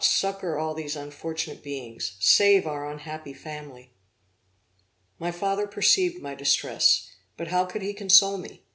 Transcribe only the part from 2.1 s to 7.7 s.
save our unhappy family!' My father perceived my distress, but how